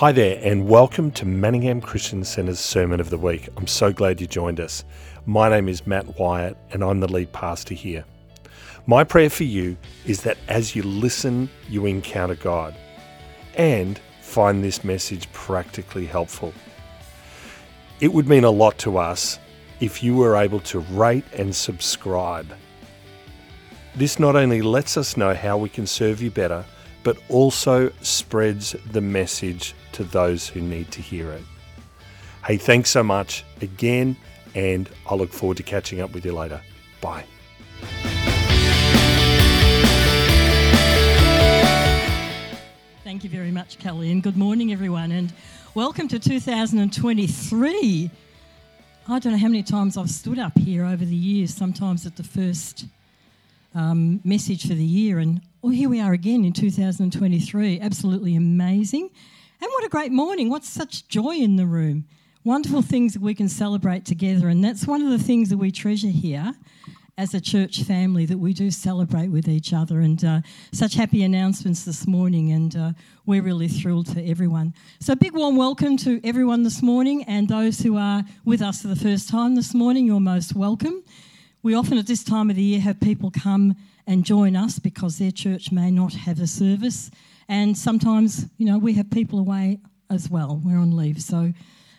[0.00, 3.50] Hi there, and welcome to Manningham Christian Centre's Sermon of the Week.
[3.58, 4.82] I'm so glad you joined us.
[5.26, 8.06] My name is Matt Wyatt, and I'm the lead pastor here.
[8.86, 9.76] My prayer for you
[10.06, 12.74] is that as you listen, you encounter God
[13.56, 16.54] and find this message practically helpful.
[18.00, 19.38] It would mean a lot to us
[19.80, 22.50] if you were able to rate and subscribe.
[23.96, 26.64] This not only lets us know how we can serve you better,
[27.02, 31.42] but also spreads the message to those who need to hear it.
[32.46, 34.16] Hey, thanks so much again,
[34.54, 36.60] and I look forward to catching up with you later.
[37.00, 37.24] Bye.
[43.04, 45.32] Thank you very much, Kelly, and good morning, everyone, and
[45.74, 48.10] welcome to 2023.
[49.08, 52.16] I don't know how many times I've stood up here over the years, sometimes at
[52.16, 52.86] the first
[53.74, 57.80] um, message for the year, and well, here we are again in 2023.
[57.80, 59.10] Absolutely amazing.
[59.60, 60.48] And what a great morning.
[60.48, 62.06] What's such joy in the room.
[62.44, 64.48] Wonderful things that we can celebrate together.
[64.48, 66.54] And that's one of the things that we treasure here
[67.18, 70.00] as a church family that we do celebrate with each other.
[70.00, 70.40] And uh,
[70.72, 72.52] such happy announcements this morning.
[72.52, 72.92] And uh,
[73.26, 74.72] we're really thrilled for everyone.
[75.00, 77.22] So, big warm welcome to everyone this morning.
[77.24, 81.04] And those who are with us for the first time this morning, you're most welcome.
[81.62, 85.18] We often at this time of the year have people come and join us because
[85.18, 87.10] their church may not have a service.
[87.48, 90.60] And sometimes, you know, we have people away as well.
[90.64, 91.20] We're on leave.
[91.20, 91.52] So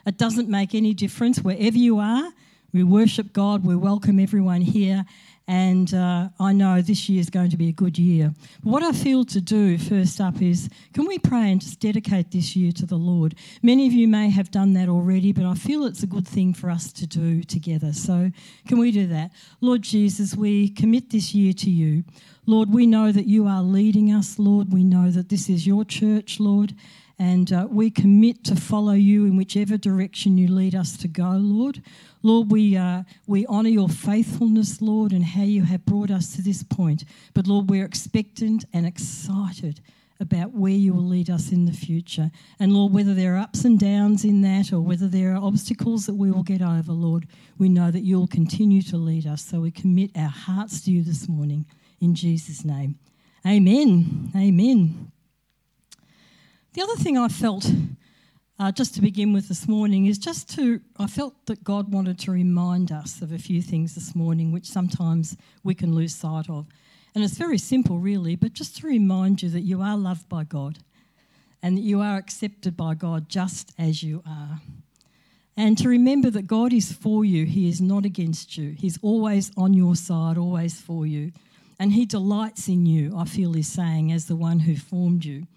[0.05, 1.39] it doesn't make any difference.
[1.39, 2.31] Wherever you are,
[2.73, 3.65] we worship God.
[3.65, 5.05] We welcome everyone here.
[5.51, 8.33] And uh, I know this year is going to be a good year.
[8.63, 12.55] What I feel to do first up is can we pray and just dedicate this
[12.55, 13.35] year to the Lord?
[13.61, 16.53] Many of you may have done that already, but I feel it's a good thing
[16.53, 17.91] for us to do together.
[17.91, 18.31] So
[18.65, 19.31] can we do that?
[19.59, 22.05] Lord Jesus, we commit this year to you.
[22.45, 24.71] Lord, we know that you are leading us, Lord.
[24.71, 26.73] We know that this is your church, Lord.
[27.21, 31.33] And uh, we commit to follow you in whichever direction you lead us to go,
[31.33, 31.83] Lord.
[32.23, 36.41] Lord, we, uh, we honour your faithfulness, Lord, and how you have brought us to
[36.41, 37.03] this point.
[37.35, 39.81] But Lord, we're expectant and excited
[40.19, 42.31] about where you will lead us in the future.
[42.59, 46.07] And Lord, whether there are ups and downs in that or whether there are obstacles
[46.07, 47.27] that we will get over, Lord,
[47.59, 49.45] we know that you'll continue to lead us.
[49.45, 51.67] So we commit our hearts to you this morning
[51.99, 52.97] in Jesus' name.
[53.45, 54.31] Amen.
[54.35, 55.10] Amen.
[56.73, 57.69] The other thing I felt
[58.57, 62.17] uh, just to begin with this morning is just to, I felt that God wanted
[62.19, 66.49] to remind us of a few things this morning, which sometimes we can lose sight
[66.49, 66.67] of.
[67.13, 70.45] And it's very simple, really, but just to remind you that you are loved by
[70.45, 70.79] God
[71.61, 74.61] and that you are accepted by God just as you are.
[75.57, 78.77] And to remember that God is for you, He is not against you.
[78.79, 81.33] He's always on your side, always for you.
[81.77, 85.47] And He delights in you, I feel He's saying, as the one who formed you.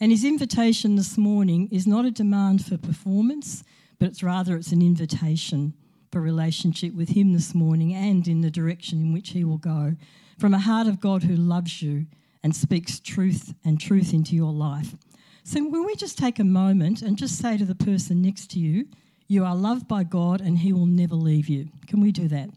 [0.00, 3.62] And his invitation this morning is not a demand for performance,
[3.98, 5.74] but it's rather it's an invitation
[6.10, 9.96] for relationship with him this morning and in the direction in which he will go
[10.38, 12.06] from a heart of God who loves you
[12.42, 14.96] and speaks truth and truth into your life.
[15.44, 18.58] So when we just take a moment and just say to the person next to
[18.58, 18.86] you,
[19.28, 21.68] you are loved by God and he will never leave you.
[21.86, 22.48] Can we do that?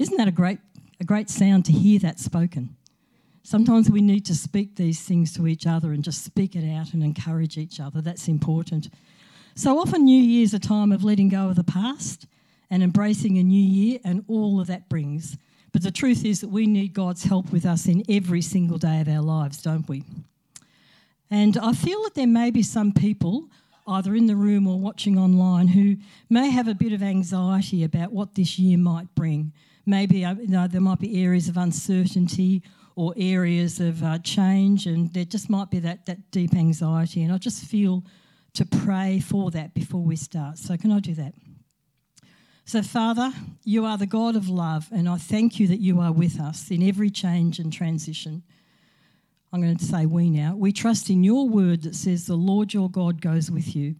[0.00, 0.58] Isn't that a great
[1.00, 2.76] a great sound to hear that spoken.
[3.42, 6.92] Sometimes we need to speak these things to each other and just speak it out
[6.92, 8.02] and encourage each other.
[8.02, 8.90] That's important.
[9.54, 12.26] So often, New Year's a time of letting go of the past
[12.68, 15.38] and embracing a new year and all of that brings.
[15.72, 19.00] But the truth is that we need God's help with us in every single day
[19.00, 20.04] of our lives, don't we?
[21.30, 23.48] And I feel that there may be some people,
[23.86, 25.96] either in the room or watching online, who
[26.28, 29.52] may have a bit of anxiety about what this year might bring
[29.86, 32.62] maybe uh, you know, there might be areas of uncertainty
[32.96, 37.22] or areas of uh, change, and there just might be that, that deep anxiety.
[37.22, 38.04] And I just feel
[38.54, 40.58] to pray for that before we start.
[40.58, 41.34] So, can I do that?
[42.64, 43.32] So, Father,
[43.64, 46.70] you are the God of love, and I thank you that you are with us
[46.70, 48.42] in every change and transition.
[49.52, 50.54] I'm going to say we now.
[50.54, 53.96] We trust in your word that says, The Lord your God goes with you.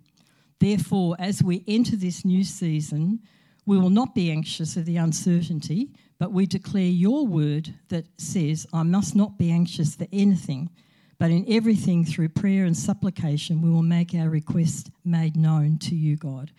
[0.61, 3.21] Therefore, as we enter this new season,
[3.67, 8.67] we will not be anxious of the uncertainty, but we declare your word that says,
[8.73, 10.71] I must not be anxious for anything,
[11.19, 15.95] but in everything through prayer and supplication, we will make our request made known to
[15.95, 16.51] you, God.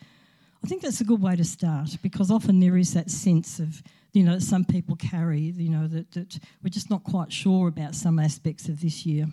[0.63, 3.81] I think that's a good way to start because often there is that sense of,
[4.13, 7.67] you know, that some people carry, you know, that, that we're just not quite sure
[7.67, 9.27] about some aspects of this year.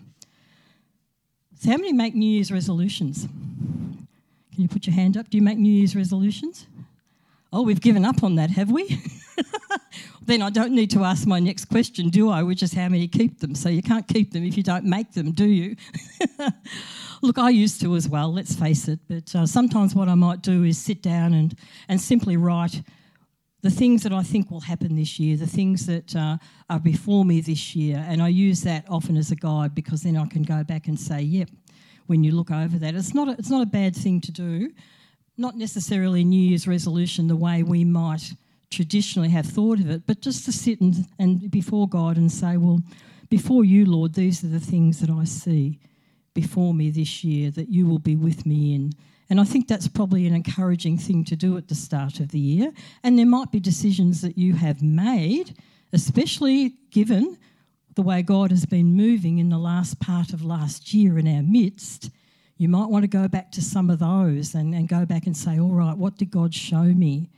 [1.59, 3.27] So, how many make New Year's resolutions?
[4.53, 5.29] Can you put your hand up?
[5.29, 6.65] Do you make New Year's resolutions?
[7.51, 9.01] Oh, we've given up on that, have we?
[10.21, 12.43] then I don't need to ask my next question, do I?
[12.43, 13.55] Which is how many keep them.
[13.55, 15.75] So you can't keep them if you don't make them, do you?
[17.21, 18.99] Look, I used to as well, let's face it.
[19.07, 21.57] But uh, sometimes what I might do is sit down and,
[21.87, 22.81] and simply write
[23.61, 26.37] the things that I think will happen this year, the things that uh,
[26.69, 28.05] are before me this year.
[28.07, 30.99] And I use that often as a guide because then I can go back and
[30.99, 31.49] say, yep,
[32.05, 32.95] when you look over that.
[32.95, 34.71] It's not a, it's not a bad thing to do,
[35.39, 38.33] not necessarily New Year's resolution the way we might
[38.69, 42.57] traditionally have thought of it, but just to sit and, and before God and say,
[42.57, 42.81] well,
[43.29, 45.79] before you, Lord, these are the things that I see
[46.33, 48.93] before me this year that you will be with me in.
[49.29, 52.39] And I think that's probably an encouraging thing to do at the start of the
[52.39, 52.71] year.
[53.03, 55.55] And there might be decisions that you have made,
[55.93, 57.37] especially given
[57.95, 61.43] the way God has been moving in the last part of last year in our
[61.43, 62.09] midst.
[62.59, 65.35] You might want to go back to some of those and, and go back and
[65.35, 67.29] say, all right, what did God show me?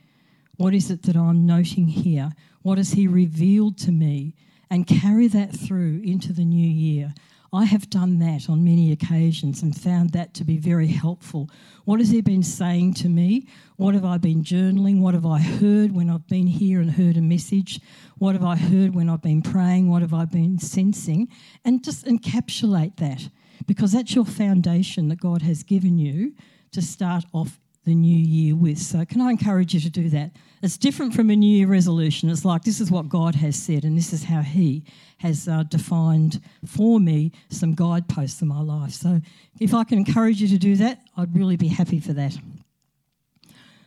[0.56, 2.32] What is it that I'm noting here?
[2.62, 4.34] What has He revealed to me?
[4.68, 7.14] And carry that through into the new year.
[7.52, 11.48] I have done that on many occasions and found that to be very helpful.
[11.84, 13.46] What has He been saying to me?
[13.76, 14.98] What have I been journaling?
[14.98, 17.80] What have I heard when I've been here and heard a message?
[18.18, 19.88] What have I heard when I've been praying?
[19.88, 21.28] What have I been sensing?
[21.64, 23.28] And just encapsulate that
[23.66, 26.34] because that's your foundation that God has given you
[26.72, 28.78] to start off the new year with.
[28.78, 30.30] So, can I encourage you to do that?
[30.62, 32.30] It's different from a New Year resolution.
[32.30, 34.84] It's like this is what God has said, and this is how He
[35.18, 38.92] has uh, defined for me some guideposts in my life.
[38.92, 39.20] So,
[39.60, 42.38] if I can encourage you to do that, I'd really be happy for that.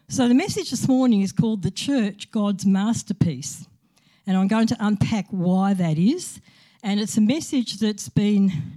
[0.10, 3.66] So, the message this morning is called The Church God's Masterpiece.
[4.27, 6.42] And I'm going to unpack why that is.
[6.83, 8.75] And it's a message that's been,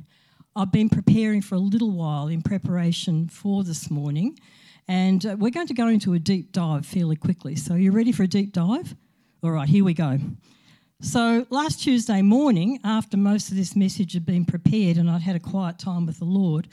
[0.58, 4.40] I've been preparing for a little while in preparation for this morning.
[4.88, 7.55] And uh, we're going to go into a deep dive fairly quickly.
[7.55, 8.96] So, you ready for a deep dive?
[9.44, 10.19] All right, here we go.
[11.00, 15.37] So, last Tuesday morning, after most of this message had been prepared and I'd had
[15.37, 16.66] a quiet time with the Lord,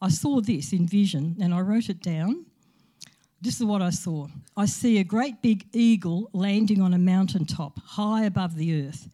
[0.00, 2.46] I saw this in vision and I wrote it down.
[3.40, 7.80] This is what I saw I see a great big eagle landing on a mountaintop
[7.84, 9.08] high above the earth,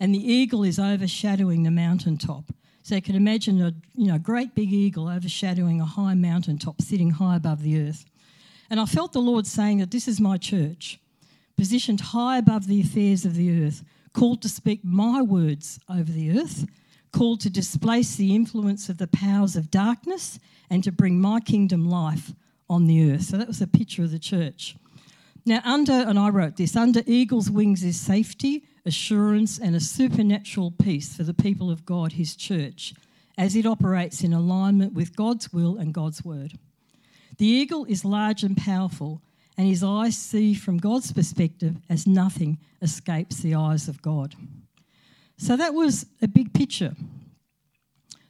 [0.00, 2.50] and the eagle is overshadowing the mountaintop.
[2.84, 7.12] So you can imagine a you know, great big eagle overshadowing a high mountaintop sitting
[7.12, 8.04] high above the earth.
[8.68, 11.00] And I felt the Lord saying that this is my church,
[11.56, 13.82] positioned high above the affairs of the earth,
[14.12, 16.66] called to speak my words over the earth,
[17.10, 20.38] called to displace the influence of the powers of darkness
[20.68, 22.34] and to bring my kingdom life
[22.68, 23.22] on the earth.
[23.22, 24.76] So that was a picture of the church.
[25.46, 30.70] Now, under, and I wrote this, under eagle's wings is safety, assurance, and a supernatural
[30.70, 32.94] peace for the people of God, his church,
[33.36, 36.58] as it operates in alignment with God's will and God's word.
[37.38, 39.22] The eagle is large and powerful,
[39.56, 44.34] and his eyes see from God's perspective as nothing escapes the eyes of God.
[45.36, 46.94] So that was a big picture.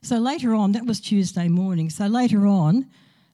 [0.02, 1.90] So later on, that was Tuesday morning.
[1.90, 2.86] So later on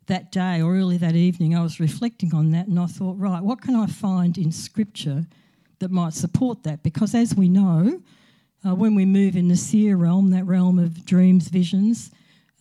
[0.07, 3.43] that day or early that evening, I was reflecting on that and I thought, right,
[3.43, 5.27] what can I find in Scripture
[5.81, 8.01] that might support that because, as we know,
[8.67, 12.11] uh, when we move in the seer realm, that realm of dreams, visions,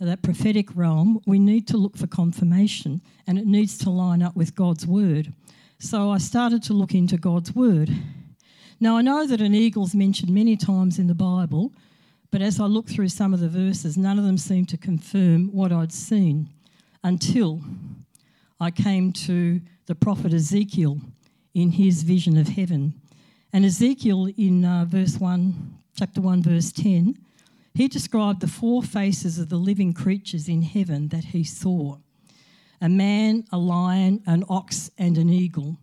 [0.01, 4.23] uh, that prophetic realm, we need to look for confirmation and it needs to line
[4.23, 5.33] up with God's word.
[5.79, 7.89] So I started to look into God's word.
[8.79, 11.73] Now, I know that an eagle's mentioned many times in the Bible,
[12.31, 15.49] but as I looked through some of the verses, none of them seemed to confirm
[15.51, 16.49] what I'd seen
[17.03, 17.61] until
[18.59, 20.99] I came to the prophet Ezekiel
[21.53, 22.93] in his vision of heaven.
[23.51, 27.17] And Ezekiel, in uh, verse 1, chapter 1, verse 10,
[27.73, 31.97] he described the four faces of the living creatures in heaven that he saw
[32.81, 35.77] a man, a lion, an ox, and an eagle.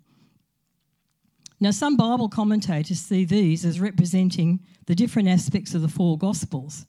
[1.61, 6.87] Now, some Bible commentators see these as representing the different aspects of the four Gospels.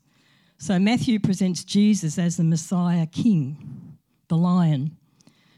[0.58, 4.96] So, Matthew presents Jesus as the Messiah King, the lion.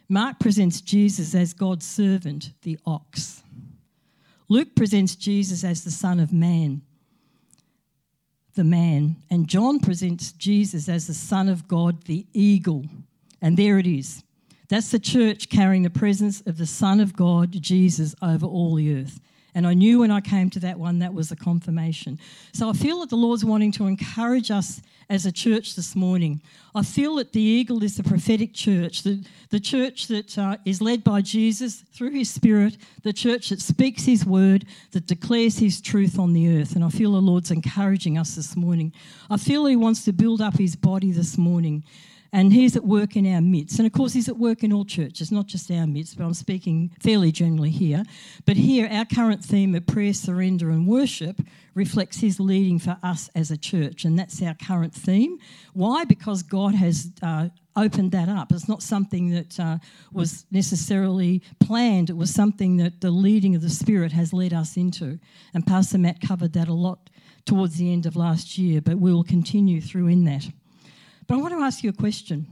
[0.08, 3.42] Mark presents Jesus as God's servant, the ox.
[4.50, 6.82] Luke presents Jesus as the Son of Man,
[8.56, 12.84] the man, and John presents Jesus as the Son of God, the eagle.
[13.40, 14.24] And there it is.
[14.68, 18.92] That's the church carrying the presence of the Son of God, Jesus, over all the
[18.92, 19.20] earth.
[19.54, 22.18] And I knew when I came to that one, that was a confirmation.
[22.52, 26.40] So I feel that the Lord's wanting to encourage us as a church this morning.
[26.72, 30.80] I feel that the eagle is the prophetic church, the, the church that uh, is
[30.80, 35.80] led by Jesus through his Spirit, the church that speaks his word, that declares his
[35.80, 36.76] truth on the earth.
[36.76, 38.92] And I feel the Lord's encouraging us this morning.
[39.28, 41.82] I feel he wants to build up his body this morning.
[42.32, 43.78] And He's at work in our midst.
[43.78, 46.34] And of course, He's at work in all churches, not just our midst, but I'm
[46.34, 48.04] speaking fairly generally here.
[48.46, 51.40] But here, our current theme of prayer, surrender, and worship
[51.74, 54.04] reflects His leading for us as a church.
[54.04, 55.38] And that's our current theme.
[55.72, 56.04] Why?
[56.04, 58.52] Because God has uh, opened that up.
[58.52, 59.78] It's not something that uh,
[60.12, 64.76] was necessarily planned, it was something that the leading of the Spirit has led us
[64.76, 65.18] into.
[65.54, 67.10] And Pastor Matt covered that a lot
[67.46, 70.46] towards the end of last year, but we will continue through in that.
[71.30, 72.44] But I want to ask you a question.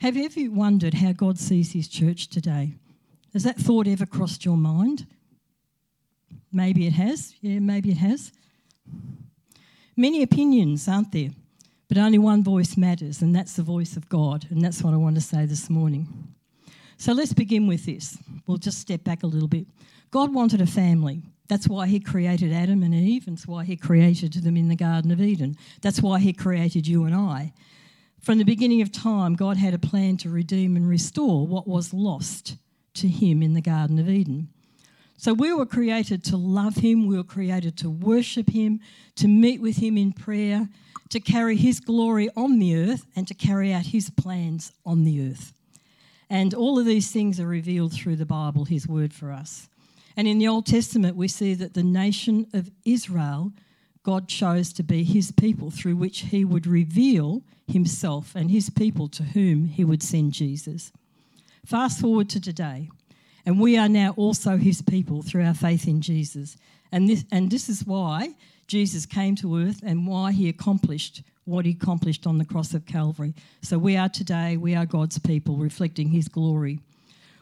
[0.00, 2.72] Have you ever wondered how God sees his church today?
[3.34, 5.06] Has that thought ever crossed your mind?
[6.50, 7.34] Maybe it has.
[7.42, 8.32] Yeah, maybe it has.
[9.94, 11.28] Many opinions, aren't there?
[11.86, 14.46] But only one voice matters, and that's the voice of God.
[14.48, 16.08] And that's what I want to say this morning.
[16.96, 18.16] So let's begin with this.
[18.46, 19.66] We'll just step back a little bit.
[20.10, 21.24] God wanted a family.
[21.48, 24.76] That's why he created Adam and Eve, and that's why he created them in the
[24.76, 25.58] Garden of Eden.
[25.82, 27.52] That's why he created you and I.
[28.20, 31.94] From the beginning of time, God had a plan to redeem and restore what was
[31.94, 32.56] lost
[32.94, 34.48] to Him in the Garden of Eden.
[35.16, 38.80] So we were created to love Him, we were created to worship Him,
[39.16, 40.68] to meet with Him in prayer,
[41.10, 45.30] to carry His glory on the earth, and to carry out His plans on the
[45.30, 45.52] earth.
[46.30, 49.68] And all of these things are revealed through the Bible, His word for us.
[50.16, 53.52] And in the Old Testament, we see that the nation of Israel,
[54.02, 59.08] God chose to be His people through which He would reveal himself and his people
[59.08, 60.90] to whom he would send Jesus.
[61.64, 62.88] Fast forward to today,
[63.44, 66.56] and we are now also his people through our faith in Jesus.
[66.90, 68.34] And this, and this is why
[68.66, 72.84] Jesus came to earth and why he accomplished what he accomplished on the cross of
[72.84, 73.32] Calvary.
[73.62, 76.80] So we are today, we are God's people reflecting his glory.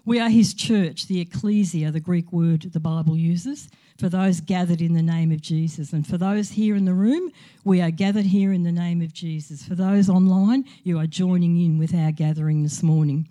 [0.04, 4.80] We are his church, the ecclesia, the Greek word the Bible uses, for those gathered
[4.80, 5.92] in the name of Jesus.
[5.92, 7.32] And for those here in the room,
[7.64, 9.64] we are gathered here in the name of Jesus.
[9.64, 13.28] For those online, you are joining in with our gathering this morning.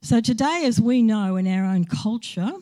[0.00, 2.52] So, today, as we know in our own culture,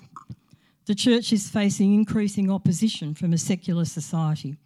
[0.87, 4.57] the church is facing increasing opposition from a secular society.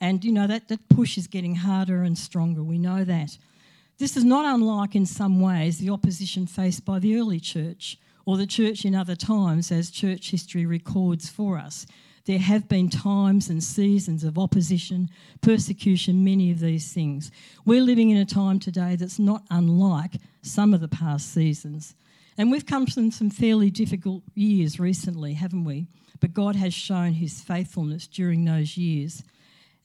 [0.00, 2.62] And, you know, that, that push is getting harder and stronger.
[2.62, 3.36] We know that.
[3.98, 8.36] This is not unlike, in some ways, the opposition faced by the early church or
[8.36, 11.86] the church in other times, as church history records for us.
[12.26, 15.08] There have been times and seasons of opposition,
[15.40, 17.30] persecution, many of these things.
[17.64, 21.94] We're living in a time today that's not unlike some of the past seasons.
[22.36, 25.86] And we've come from some fairly difficult years recently, haven't we?
[26.20, 29.22] But God has shown his faithfulness during those years.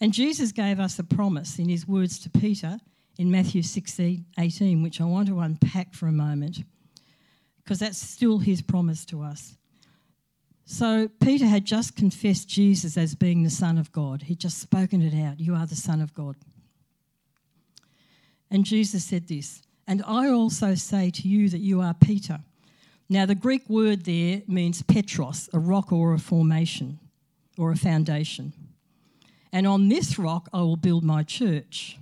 [0.02, 2.80] And Jesus gave us a promise in his words to Peter
[3.18, 6.58] in Matthew 16 18, which I want to unpack for a moment
[7.64, 9.56] because that's still his promise to us.
[10.66, 14.24] So Peter had just confessed Jesus as being the Son of God.
[14.24, 16.36] He'd just spoken it out You are the Son of God.
[18.50, 22.40] And Jesus said this, and I also say to you that you are Peter.
[23.10, 27.00] Now, the Greek word there means Petros, a rock or a formation
[27.58, 28.54] or a foundation.
[29.52, 31.98] And on this rock I will build my church.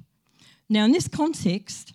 [0.69, 1.93] Now, in this context,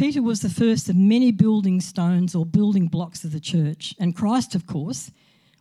[0.00, 3.94] Peter was the first of many building stones or building blocks of the church.
[4.00, 5.10] And Christ, of course,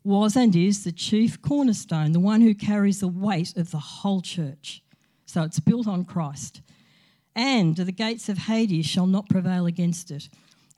[0.05, 4.21] was and is the chief cornerstone, the one who carries the weight of the whole
[4.21, 4.81] church.
[5.25, 6.61] So it's built on Christ.
[7.35, 10.29] And the gates of Hades shall not prevail against it.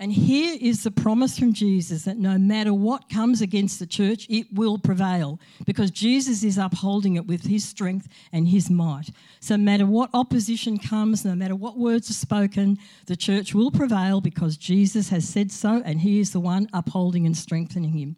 [0.02, 4.26] And here is the promise from Jesus that no matter what comes against the church,
[4.32, 9.12] it will prevail because Jesus is upholding it with his strength and his might.
[9.42, 13.70] So, no matter what opposition comes, no matter what words are spoken, the church will
[13.70, 18.16] prevail because Jesus has said so and he is the one upholding and strengthening him.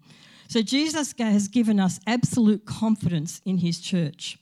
[0.47, 4.39] So, Jesus has given us absolute confidence in his church.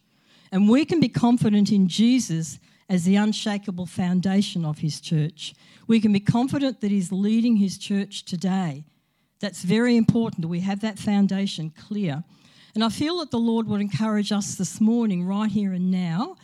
[0.51, 5.53] And we can be confident in Jesus as the unshakable foundation of his church.
[5.87, 8.85] We can be confident that he's leading his church today.
[9.39, 12.23] That's very important that we have that foundation clear.
[12.75, 16.35] And I feel that the Lord would encourage us this morning, right here and now,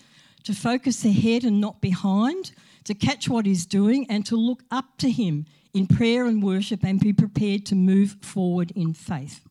[0.44, 2.52] to focus ahead and not behind,
[2.86, 6.84] to catch what he's doing, and to look up to him in prayer and worship
[6.84, 9.42] and be prepared to move forward in faith.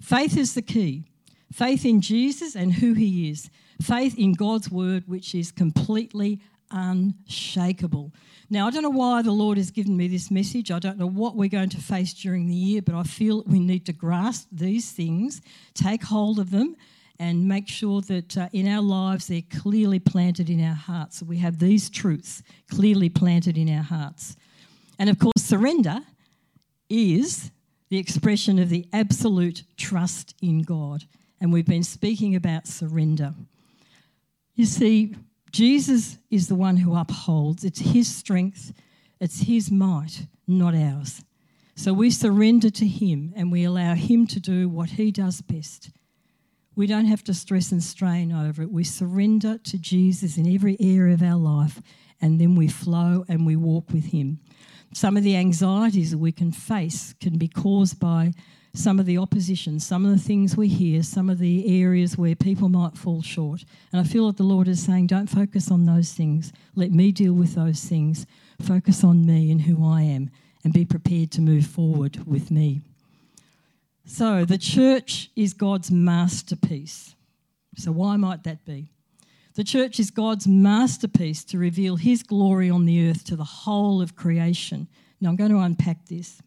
[0.00, 1.04] Faith is the key
[1.52, 3.50] faith in Jesus and who he is
[3.82, 8.12] faith in God's word, which is completely unshakable.
[8.48, 10.70] Now, I don't know why the Lord has given me this message.
[10.70, 13.60] I don't know what we're going to face during the year, but I feel we
[13.60, 15.40] need to grasp these things,
[15.74, 16.76] take hold of them,
[17.18, 21.18] and make sure that uh, in our lives they're clearly planted in our hearts.
[21.18, 24.36] So we have these truths clearly planted in our hearts.
[24.98, 26.00] And of course, surrender
[26.88, 27.50] is
[27.90, 31.04] the expression of the absolute trust in God.
[31.40, 33.34] And we've been speaking about surrender.
[34.54, 35.14] You see,
[35.50, 37.64] Jesus is the one who upholds.
[37.64, 38.72] It's his strength
[39.20, 41.22] It's His might, not ours.
[41.76, 45.90] So we surrender to Him and we allow Him to do what He does best.
[46.74, 48.72] We don't have to stress and strain over it.
[48.72, 51.82] We surrender to Jesus in every area of our life
[52.22, 54.40] and then we flow and we walk with Him.
[54.94, 58.32] Some of the anxieties that we can face can be caused by
[58.72, 62.36] some of the opposition, some of the things we hear, some of the areas where
[62.36, 63.64] people might fall short.
[63.92, 66.52] And I feel that the Lord is saying, don't focus on those things.
[66.76, 68.26] Let me deal with those things.
[68.60, 70.30] Focus on me and who I am
[70.62, 72.80] and be prepared to move forward with me.
[74.04, 77.14] So, the church is God's masterpiece.
[77.76, 78.90] So, why might that be?
[79.54, 84.00] The church is God's masterpiece to reveal his glory on the earth to the whole
[84.02, 84.88] of creation.
[85.20, 86.40] Now, I'm going to unpack this.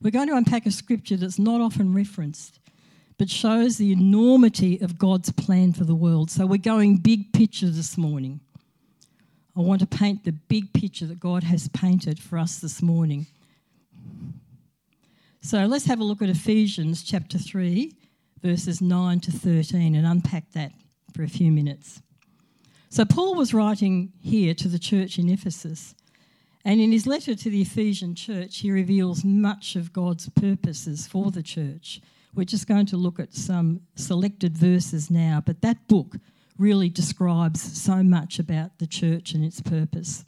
[0.00, 2.60] We're going to unpack a scripture that's not often referenced,
[3.18, 6.30] but shows the enormity of God's plan for the world.
[6.30, 8.40] So, we're going big picture this morning.
[9.56, 13.26] I want to paint the big picture that God has painted for us this morning.
[15.40, 17.92] So, let's have a look at Ephesians chapter 3,
[18.40, 20.70] verses 9 to 13, and unpack that
[21.12, 22.00] for a few minutes.
[22.88, 25.96] So, Paul was writing here to the church in Ephesus,
[26.68, 31.30] and in his letter to the Ephesian church, he reveals much of God's purposes for
[31.30, 32.02] the church.
[32.34, 36.16] We're just going to look at some selected verses now, but that book
[36.58, 40.26] really describes so much about the church and its purpose.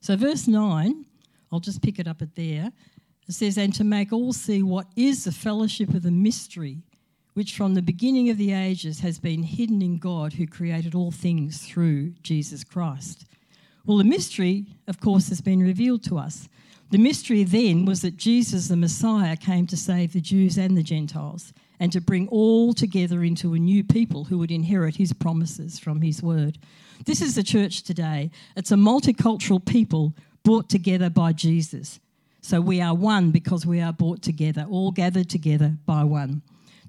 [0.00, 1.04] So, verse 9,
[1.50, 2.70] I'll just pick it up at there.
[3.26, 6.84] It says, And to make all see what is the fellowship of the mystery
[7.34, 11.10] which from the beginning of the ages has been hidden in God who created all
[11.10, 13.24] things through Jesus Christ.
[13.86, 16.48] Well, the mystery, of course, has been revealed to us.
[16.90, 20.82] The mystery then was that Jesus, the Messiah, came to save the Jews and the
[20.82, 25.78] Gentiles and to bring all together into a new people who would inherit his promises
[25.78, 26.58] from his word.
[27.04, 28.30] This is the church today.
[28.56, 32.00] It's a multicultural people brought together by Jesus.
[32.40, 36.42] So we are one because we are brought together, all gathered together by one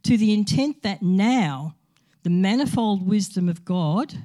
[0.03, 1.75] to the intent that now
[2.24, 4.15] the manifold wisdom of God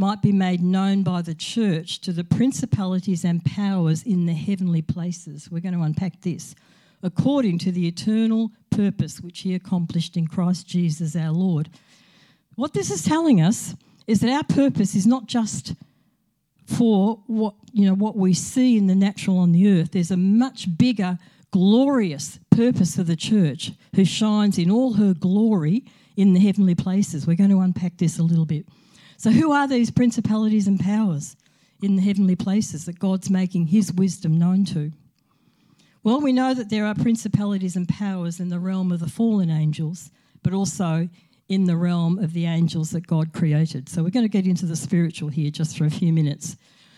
[0.00, 4.80] might be made known by the church to the principalities and powers in the heavenly
[4.80, 5.50] places.
[5.50, 6.54] We're going to unpack this.
[7.02, 11.68] According to the eternal purpose which he accomplished in Christ Jesus our Lord.
[12.54, 13.74] What this is telling us
[14.06, 15.74] is that our purpose is not just
[16.64, 19.90] for what you know what we see in the natural on the earth.
[19.92, 21.18] There's a much bigger
[21.50, 25.84] glorious purpose for the church who shines in all her glory
[26.16, 27.26] in the heavenly places.
[27.26, 28.66] We're going to unpack this a little bit.
[29.20, 31.36] So, who are these principalities and powers
[31.82, 34.92] in the heavenly places that God's making his wisdom known to?
[36.02, 39.50] Well, we know that there are principalities and powers in the realm of the fallen
[39.50, 40.10] angels,
[40.42, 41.10] but also
[41.50, 43.90] in the realm of the angels that God created.
[43.90, 46.56] So, we're going to get into the spiritual here just for a few minutes.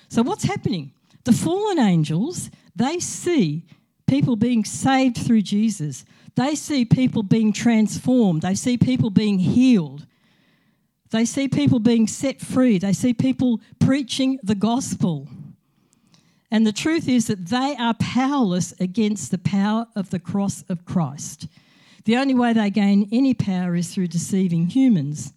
[0.08, 0.92] So, what's happening?
[1.24, 3.66] The fallen angels, they see
[4.06, 6.04] people being saved through Jesus.
[6.36, 8.42] They see people being transformed.
[8.42, 10.06] They see people being healed.
[11.12, 12.78] They see people being set free.
[12.78, 15.28] They see people preaching the gospel.
[16.50, 20.86] And the truth is that they are powerless against the power of the cross of
[20.86, 21.48] Christ.
[22.06, 25.34] The only way they gain any power is through deceiving humans.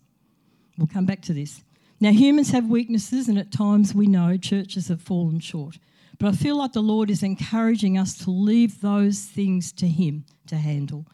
[0.77, 1.61] We'll come back to this.
[1.99, 5.77] Now, humans have weaknesses, and at times we know churches have fallen short.
[6.17, 10.23] But I feel like the Lord is encouraging us to leave those things to Him
[10.47, 11.05] to handle.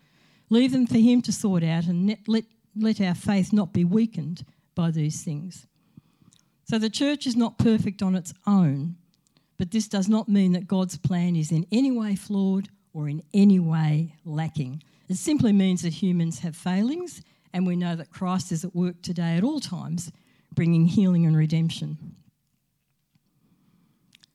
[0.50, 2.46] Leave them for Him to sort out and let,
[2.76, 5.68] let our faith not be weakened by these things.
[6.66, 8.96] So the church is not perfect on its own,
[9.58, 13.24] but this does not mean that God's plan is in any way flawed or in
[13.34, 14.84] any way lacking.
[15.10, 17.22] It simply means that humans have failings,
[17.54, 20.12] and we know that Christ is at work today at all times,
[20.56, 22.16] bringing healing and redemption.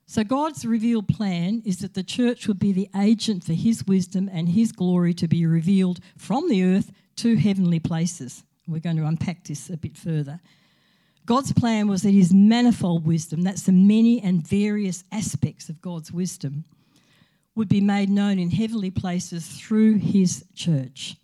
[0.08, 4.30] So, God's revealed plan is that the church would be the agent for his wisdom
[4.32, 8.42] and his glory to be revealed from the earth to heavenly places.
[8.68, 10.40] We're going to unpack this a bit further.
[11.24, 16.12] God's plan was that his manifold wisdom, that's the many and various aspects of God's
[16.12, 16.64] wisdom,
[17.56, 21.16] would be made known in heavenly places through his church.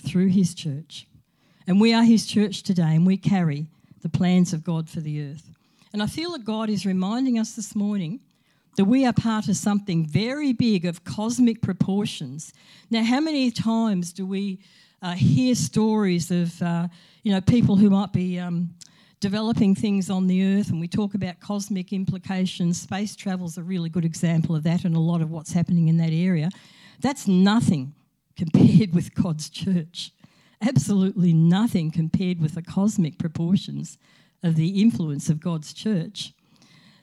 [0.00, 1.06] Through his church.
[1.66, 3.66] And we are his church today, and we carry
[4.02, 5.50] the plans of God for the earth.
[5.92, 8.20] And I feel that God is reminding us this morning
[8.76, 12.52] that we are part of something very big of cosmic proportions.
[12.90, 14.60] Now, how many times do we
[15.06, 16.88] uh, hear stories of uh,
[17.22, 18.68] you know people who might be um,
[19.20, 22.80] developing things on the Earth, and we talk about cosmic implications?
[22.80, 25.86] Space travel is a really good example of that, and a lot of what's happening
[25.86, 26.50] in that area.
[27.00, 27.94] That's nothing
[28.36, 30.10] compared with God's church.
[30.60, 33.98] Absolutely nothing compared with the cosmic proportions
[34.42, 36.32] of the influence of God's church.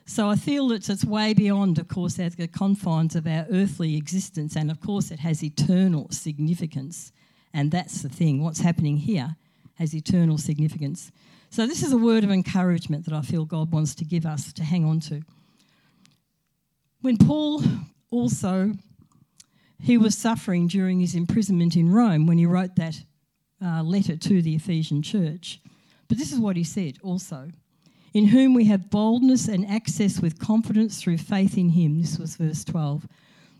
[0.04, 4.56] So I feel that it's way beyond, of course, the confines of our earthly existence,
[4.56, 7.10] and of course, it has eternal significance.
[7.54, 8.42] And that's the thing.
[8.42, 9.36] What's happening here
[9.76, 11.10] has eternal significance.
[11.48, 14.52] So, this is a word of encouragement that I feel God wants to give us
[14.52, 15.22] to hang on to.
[17.00, 17.62] When Paul
[18.10, 18.74] also
[19.84, 23.02] he was suffering during his imprisonment in Rome when he wrote that
[23.62, 25.60] uh, letter to the Ephesian church.
[26.08, 27.50] But this is what he said also
[28.14, 32.00] In whom we have boldness and access with confidence through faith in him.
[32.00, 33.06] This was verse 12.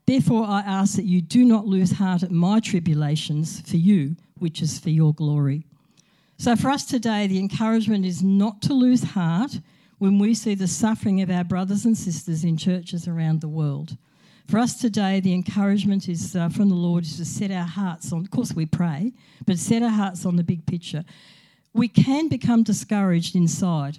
[0.06, 4.60] Therefore, I ask that you do not lose heart at my tribulations for you, which
[4.60, 5.64] is for your glory.
[6.36, 9.58] So, for us today, the encouragement is not to lose heart
[9.98, 13.96] when we see the suffering of our brothers and sisters in churches around the world.
[14.46, 18.12] For us today, the encouragement is uh, from the Lord is to set our hearts
[18.12, 19.12] on, of course, we pray,
[19.46, 21.04] but set our hearts on the big picture.
[21.72, 23.98] We can become discouraged inside,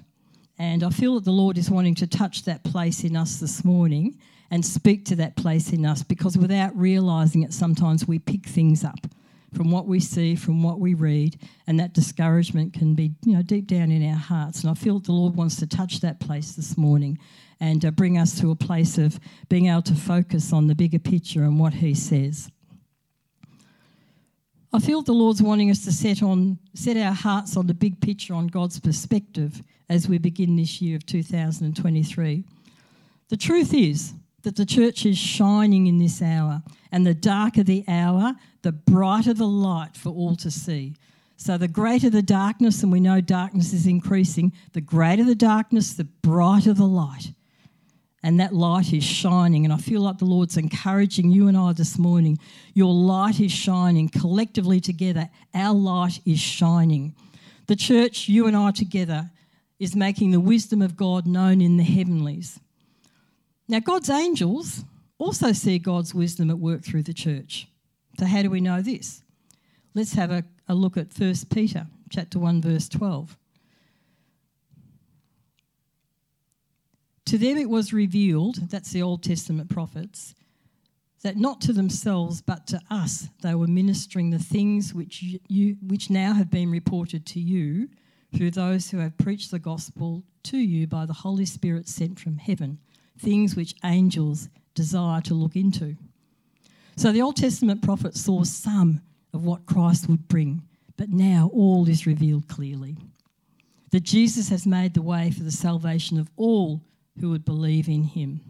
[0.60, 3.66] and I feel that the Lord is wanting to touch that place in us this
[3.66, 4.20] morning
[4.56, 8.86] and speak to that place in us because without realizing it, sometimes we pick things
[8.86, 9.06] up
[9.54, 11.38] from what we see, from what we read,
[11.68, 14.62] and that discouragement can be, you know, deep down in our hearts.
[14.62, 17.20] And I feel the Lord wants to touch that place this morning
[17.60, 21.00] and uh, bring us to a place of being able to focus on the bigger
[21.00, 22.50] picture and what He says.
[24.72, 28.00] I feel the Lord's wanting us to set on set our hearts on the big
[28.00, 32.46] picture on God's perspective as we begin this year of 2023.
[33.28, 34.14] The truth is
[34.46, 39.34] that the church is shining in this hour, and the darker the hour, the brighter
[39.34, 40.96] the light for all to see.
[41.38, 45.94] So, the greater the darkness, and we know darkness is increasing, the greater the darkness,
[45.94, 47.34] the brighter the light
[48.26, 49.66] and that light is shining.
[49.66, 52.40] And I feel like the Lord's encouraging you and I this morning.
[52.74, 54.10] Your light is shining.
[54.10, 57.14] Collectively together, our light is shining.
[57.68, 59.30] The church, you and I together,
[59.78, 62.60] is making the wisdom of God known in the heavenlies.
[63.68, 64.84] Now, God's angels
[65.18, 67.68] also see God's wisdom at work through the church.
[68.20, 69.24] So, how do we know this?
[69.94, 73.38] Let's have a, a look at 1 Peter chapter 1, verse 12.
[77.26, 80.36] To them it was revealed, that's the Old Testament prophets,
[81.24, 86.12] that not to themselves but to us they were ministering the things which, you, which
[86.12, 87.90] now have been reported to you
[88.36, 92.38] through those who have preached the gospel to you by the Holy Spirit sent from
[92.38, 92.78] heaven,
[93.18, 95.96] things which angels desire to look into.
[96.98, 99.02] So the Old Testament prophets saw some
[99.34, 100.64] of what Christ would bring,
[100.98, 102.98] but now all is revealed clearly.
[103.92, 106.82] That Jesus has made the way for the salvation of all
[107.20, 108.42] who would believe in him.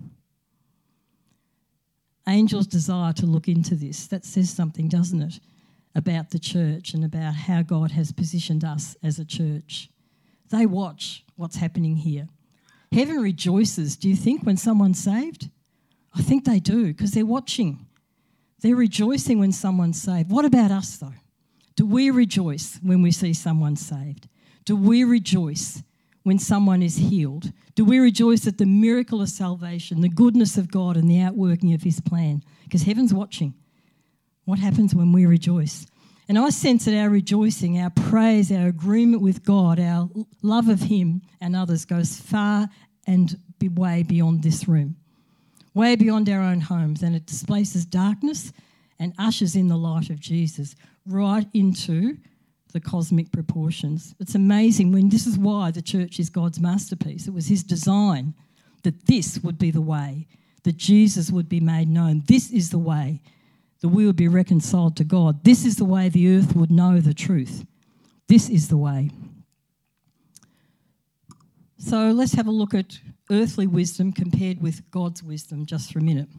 [2.28, 4.08] Angels desire to look into this.
[4.08, 5.40] That says something, doesn't it,
[5.94, 9.90] about the church and about how God has positioned us as a church.
[10.50, 12.28] They watch what's happening here.
[12.92, 15.50] Heaven rejoices, do you think, when someone's saved?
[16.14, 17.86] I think they do because they're watching.
[18.62, 20.32] They're rejoicing when someone's saved.
[20.32, 21.14] What about us, though?
[21.76, 24.30] Do we rejoice when we see someone saved?
[24.64, 25.84] Do we rejoice
[26.24, 27.52] when someone is healed?
[27.76, 31.74] Do we rejoice at the miracle of salvation, the goodness of God, and the outworking
[31.74, 32.44] of His plan?
[32.64, 33.54] Because heaven's watching.
[34.46, 35.86] What happens when we rejoice?
[36.28, 40.10] And I sense that our rejoicing, our praise, our agreement with God, our
[40.42, 42.70] love of Him and others goes far
[43.06, 43.38] and
[43.74, 44.96] way beyond this room,
[45.74, 48.54] way beyond our own homes, and it displaces darkness
[49.00, 52.18] and ushers in the light of Jesus right into
[52.74, 54.14] the cosmic proportions.
[54.20, 57.28] It's amazing when this is why the church is God's masterpiece.
[57.28, 58.34] It was his design
[58.84, 60.28] that this would be the way,
[60.64, 62.24] that Jesus would be made known.
[62.28, 63.22] This is the way
[63.86, 65.44] that we would be reconciled to God.
[65.44, 67.64] This is the way the earth would know the truth.
[68.28, 69.12] This is the way.
[71.78, 72.98] So let's have a look at
[73.30, 76.30] earthly wisdom compared with God's wisdom just for a minute.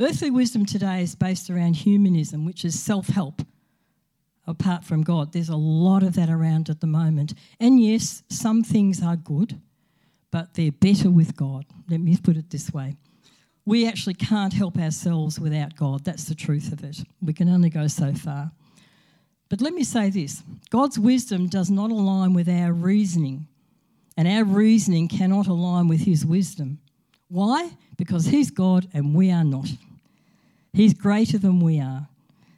[0.00, 3.42] Earthly wisdom today is based around humanism, which is self help
[4.44, 5.32] apart from God.
[5.32, 7.34] There's a lot of that around at the moment.
[7.60, 9.60] And yes, some things are good,
[10.32, 11.64] but they're better with God.
[11.88, 12.96] Let me put it this way.
[13.66, 16.04] We actually can't help ourselves without God.
[16.04, 16.98] That's the truth of it.
[17.20, 18.50] We can only go so far.
[19.48, 23.46] But let me say this God's wisdom does not align with our reasoning,
[24.16, 26.78] and our reasoning cannot align with His wisdom.
[27.28, 27.70] Why?
[27.98, 29.68] Because He's God and we are not.
[30.72, 32.08] He's greater than we are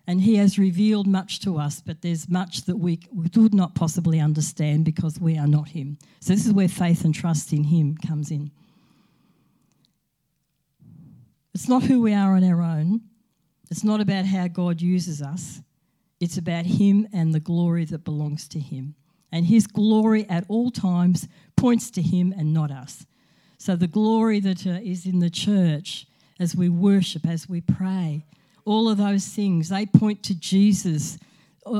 [0.08, 4.18] and he has revealed much to us, but there's much that we, would not possibly
[4.18, 5.98] understand because we are not him.
[6.20, 8.50] So, this is where faith and trust in him comes in.
[11.58, 13.00] It's not who we are on our own,
[13.68, 15.60] it's not about how God uses us,
[16.20, 18.94] it's about him and the glory that belongs to him.
[19.32, 23.06] And his glory at all times points to him and not us.
[23.58, 24.78] So the glory that uh,
[25.10, 26.06] in the church
[26.38, 28.24] as we worship, as we pray,
[28.64, 31.18] all of those things, they point to Jesus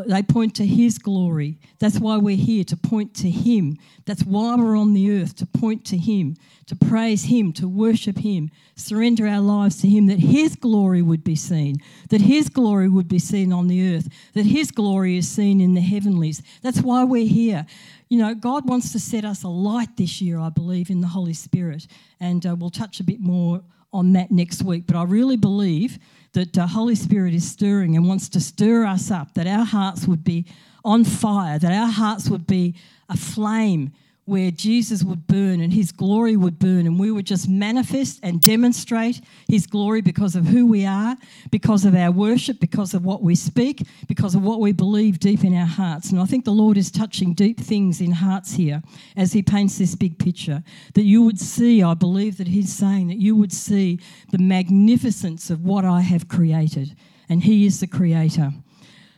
[0.06, 1.58] they point to His glory.
[1.78, 3.76] That's why we're here, to point to Him.
[4.04, 8.18] That's why we're on the earth, to point to Him, to praise Him, to worship
[8.18, 11.76] Him, surrender our lives to Him, that His glory would be seen,
[12.10, 15.74] that His glory would be seen on the earth, that His glory is seen in
[15.74, 16.42] the heavenlies.
[16.62, 17.66] That's why we're here.
[18.08, 21.34] You know, God wants to set us alight this year, I believe, in the Holy
[21.34, 21.86] Spirit.
[22.20, 24.86] And uh, we'll touch a bit more on that next week.
[24.86, 25.98] But I really believe
[26.38, 30.06] that the Holy Spirit is stirring and wants to stir us up, that our hearts
[30.06, 30.46] would be
[30.84, 32.76] on fire, that our hearts would be
[33.08, 33.92] aflame
[34.28, 38.42] where Jesus would burn and his glory would burn, and we would just manifest and
[38.42, 41.16] demonstrate his glory because of who we are,
[41.50, 45.44] because of our worship, because of what we speak, because of what we believe deep
[45.44, 46.10] in our hearts.
[46.10, 48.82] And I think the Lord is touching deep things in hearts here
[49.16, 50.62] as he paints this big picture.
[50.92, 53.98] That you would see, I believe that he's saying, that you would see
[54.30, 56.94] the magnificence of what I have created,
[57.30, 58.52] and he is the creator.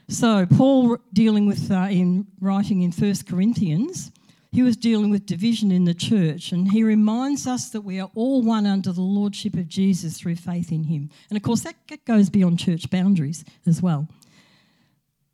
[0.09, 4.13] So, Paul, dealing with uh, in writing in First Corinthians,
[4.53, 8.11] he was dealing with division in the church, and he reminds us that we are
[8.17, 11.09] all one under the lordship of Jesus through faith in him.
[11.29, 14.09] And of course, that goes beyond church boundaries as well.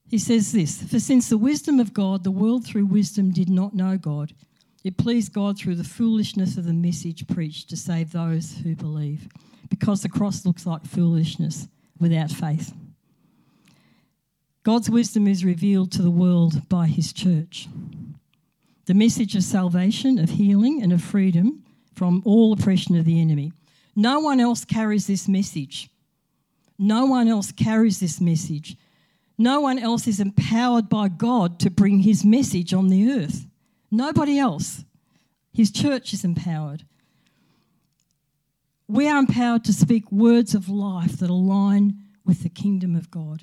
[0.07, 3.75] He says this For since the wisdom of God, the world through wisdom did not
[3.75, 4.35] know God,
[4.85, 9.29] it pleased God through the foolishness of the message preached to save those who believe,
[9.71, 12.75] because the cross looks like foolishness without faith.
[14.63, 17.69] God's wisdom is revealed to the world by his church
[18.87, 21.63] the message of salvation, of healing, and of freedom
[21.95, 23.53] from all oppression of the enemy.
[23.97, 25.91] No one else carries this message.
[26.79, 28.77] No one else carries this message.
[29.39, 33.47] No one else is empowered by God to bring his message on the earth.
[33.91, 34.85] Nobody else.
[35.53, 36.85] His church is empowered.
[38.89, 43.43] We are empowered to speak words of life that align with the kingdom of God.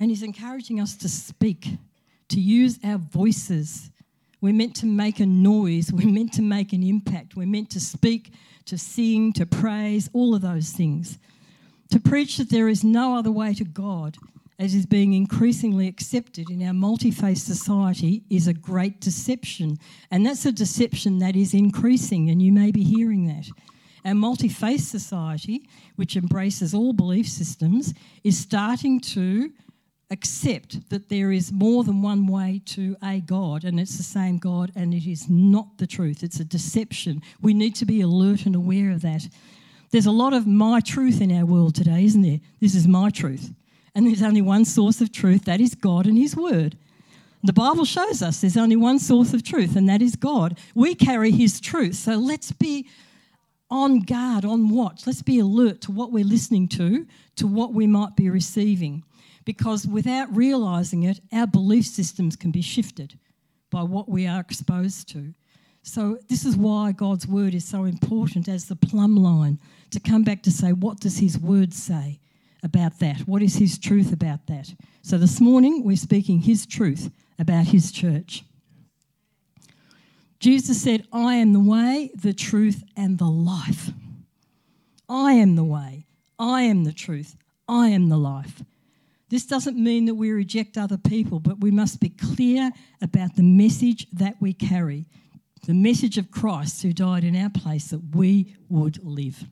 [0.00, 1.68] And he's encouraging us to speak,
[2.28, 3.90] to use our voices
[4.44, 5.90] we're meant to make a noise.
[5.90, 7.34] We're meant to make an impact.
[7.34, 8.34] We're meant to speak,
[8.66, 11.18] to sing, to praise, all of those things.
[11.92, 14.18] To preach that there is no other way to God,
[14.58, 19.78] as is being increasingly accepted in our multi faith society, is a great deception.
[20.10, 23.48] And that's a deception that is increasing, and you may be hearing that.
[24.04, 29.50] Our multi faith society, which embraces all belief systems, is starting to
[30.14, 34.38] accept that there is more than one way to a God and it's the same
[34.38, 36.22] God and it is not the truth.
[36.22, 37.20] It's a deception.
[37.42, 39.28] We need to be alert and aware of that.
[39.90, 42.40] There's a lot of my truth in our world today, isn't there?
[42.60, 43.52] This is my truth.
[43.94, 46.76] And there's only one source of truth that is God and His Word.
[47.42, 50.58] The Bible shows us there's only one source of truth, and that is God.
[50.74, 51.96] We carry His truth.
[51.96, 52.88] So let's be
[53.70, 55.06] on guard, on watch.
[55.06, 59.04] Let's be alert to what we're listening to, to what we might be receiving
[59.44, 63.18] because without realizing it, our belief systems can be shifted
[63.70, 65.34] by what we are exposed to.
[65.82, 69.58] So, this is why God's word is so important as the plumb line
[69.90, 72.20] to come back to say, what does his word say
[72.62, 73.20] about that?
[73.22, 74.72] What is his truth about that?
[75.02, 78.44] So, this morning we're speaking his truth about his church.
[80.38, 83.90] Jesus said, I am the way, the truth, and the life.
[85.08, 86.06] I am the way,
[86.38, 87.36] I am the truth,
[87.68, 88.62] I am the life.
[89.34, 92.70] This doesn't mean that we reject other people, but we must be clear
[93.02, 95.06] about the message that we carry
[95.66, 99.42] the message of Christ who died in our place that we would live.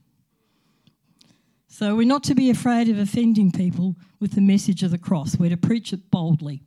[1.67, 5.35] So we're not to be afraid of offending people with the message of the cross.
[5.37, 6.63] We're to preach it boldly.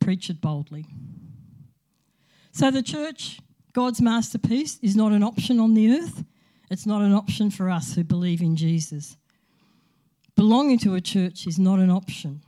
[0.00, 0.86] Preach it boldly.
[2.52, 3.38] So the church,
[3.74, 6.24] God's masterpiece, is not an option on the earth.
[6.70, 9.18] It's not an option for us who believe in Jesus.
[10.36, 12.42] Belonging to a church is not an option.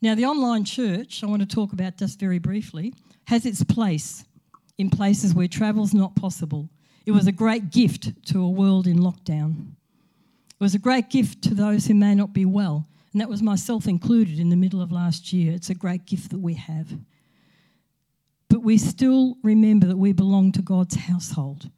[0.00, 2.94] Now, the online church, I want to talk about just very briefly,
[3.26, 4.24] has its place
[4.78, 6.68] in places where travel's not possible.
[7.06, 9.72] It was a great gift to a world in lockdown.
[10.50, 13.42] It was a great gift to those who may not be well, and that was
[13.42, 15.52] myself included in the middle of last year.
[15.52, 16.88] It's a great gift that we have.
[18.48, 21.70] But we still remember that we belong to God's household.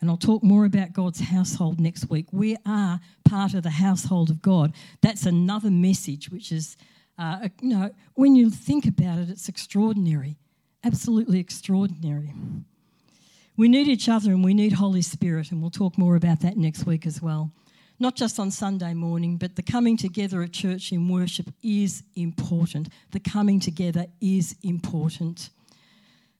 [0.00, 2.26] And I'll talk more about God's household next week.
[2.32, 4.72] We are part of the household of God.
[5.02, 6.76] That's another message, which is,
[7.18, 10.38] uh, you know, when you think about it, it's extraordinary,
[10.84, 12.32] absolutely extraordinary.
[13.56, 16.56] We need each other and we need Holy Spirit, and we'll talk more about that
[16.56, 17.52] next week as well.
[17.98, 22.88] Not just on Sunday morning, but the coming together of church in worship is important.
[23.10, 25.50] The coming together is important.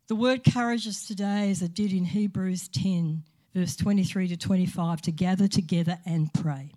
[0.07, 3.23] The word encourages today, as it did in Hebrews 10,
[3.55, 6.73] verse 23 to 25, to gather together and pray,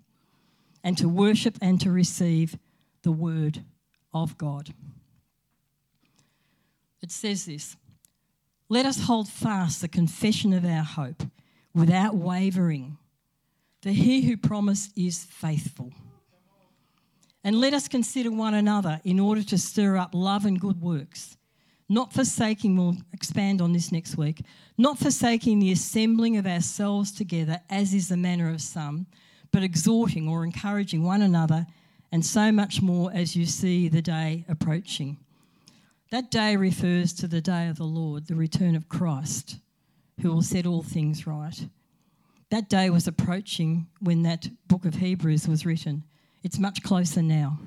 [0.82, 2.58] and to worship and to receive
[3.02, 3.64] the word
[4.12, 4.74] of God.
[7.02, 7.76] It says this
[8.68, 11.22] Let us hold fast the confession of our hope
[11.74, 12.96] without wavering,
[13.82, 15.92] for he who promised is faithful.
[17.46, 21.36] And let us consider one another in order to stir up love and good works,
[21.88, 24.42] not forsaking, we'll expand on this next week,
[24.78, 29.06] not forsaking the assembling of ourselves together, as is the manner of some,
[29.52, 31.66] but exhorting or encouraging one another,
[32.10, 35.18] and so much more as you see the day approaching.
[36.10, 39.56] That day refers to the day of the Lord, the return of Christ,
[40.20, 41.66] who will set all things right.
[42.50, 46.04] That day was approaching when that book of Hebrews was written.
[46.42, 47.58] It's much closer now.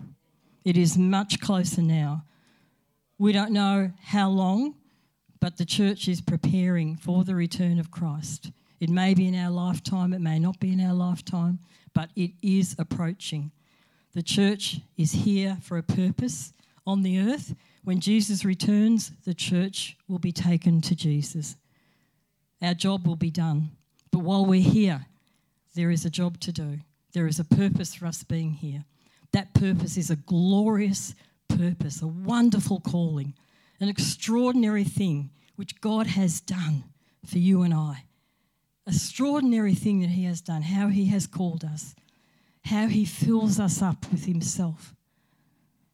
[0.64, 2.24] It is much closer now.
[3.20, 4.76] We don't know how long,
[5.40, 8.52] but the church is preparing for the return of Christ.
[8.80, 11.60] It may be in our lifetime, it may not be in our lifetime,
[11.94, 13.52] but it is approaching.
[14.14, 16.54] The church is here for a purpose
[16.86, 17.56] on the earth.
[17.84, 21.56] When Jesus returns, the church will be taken to Jesus.
[22.62, 23.72] Our job will be done.
[24.12, 25.06] But while we're here,
[25.76, 26.80] there is a job to do.
[27.14, 28.84] There is a purpose for us being here.
[29.32, 31.14] That purpose is a glorious
[31.48, 33.34] purpose, a wonderful calling,
[33.80, 36.84] an extraordinary thing which God has done
[37.26, 38.04] for you and I.
[38.86, 41.96] Extraordinary thing that He has done, how He has called us,
[42.66, 44.96] how He fills us up with Himself,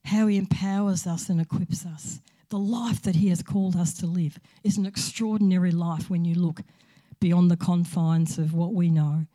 [0.06, 2.20] how He empowers us and equips us.
[2.50, 6.36] The life that He has called us to live is an extraordinary life when you
[6.36, 6.62] look
[7.20, 9.26] beyond the confines of what we know.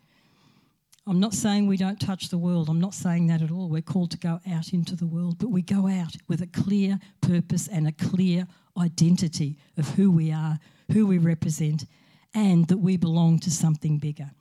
[1.09, 2.69] I'm not saying we don't touch the world.
[2.69, 3.71] I'm not saying that at all.
[3.71, 6.99] We're called to go out into the world, but we go out with a clear
[7.23, 10.59] purpose and a clear identity of who we are,
[10.93, 11.87] who we represent,
[12.35, 14.33] and that we belong to something bigger.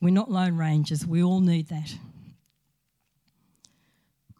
[0.00, 1.06] We're not lone rangers.
[1.06, 1.94] We all need that.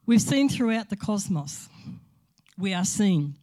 [0.04, 1.68] We've seen throughout the cosmos,
[2.59, 3.37] we are seen.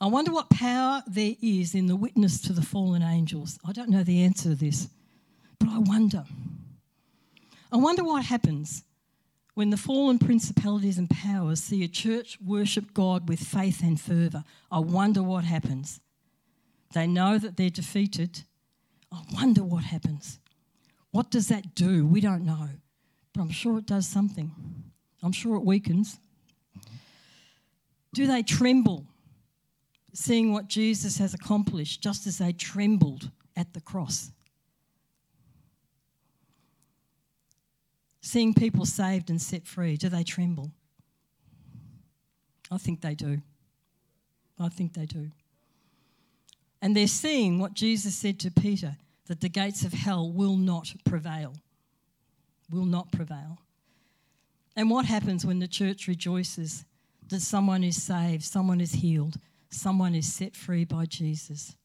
[0.00, 3.58] I wonder what power there is in the witness to the fallen angels.
[3.66, 4.88] I don't know the answer to this,
[5.58, 6.24] but I wonder.
[7.76, 8.84] I wonder what happens
[9.52, 14.44] when the fallen principalities and powers see a church worship God with faith and fervour.
[14.72, 16.00] I wonder what happens.
[16.94, 18.44] They know that they're defeated.
[19.12, 20.38] I wonder what happens.
[21.10, 22.06] What does that do?
[22.06, 22.70] We don't know.
[23.34, 24.52] But I'm sure it does something.
[25.22, 26.18] I'm sure it weakens.
[28.14, 29.04] Do they tremble
[30.14, 34.32] seeing what Jesus has accomplished just as they trembled at the cross?
[38.26, 40.72] Seeing people saved and set free, do they tremble?
[42.72, 43.40] I think they do.
[44.58, 45.30] I think they do.
[46.82, 48.96] And they're seeing what Jesus said to Peter
[49.28, 51.54] that the gates of hell will not prevail.
[52.68, 53.58] Will not prevail.
[54.74, 56.84] And what happens when the church rejoices
[57.28, 59.36] that someone is saved, someone is healed,
[59.70, 61.76] someone is set free by Jesus?